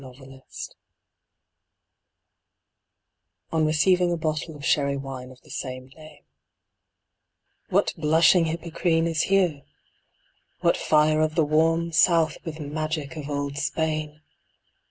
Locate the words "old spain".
13.29-14.21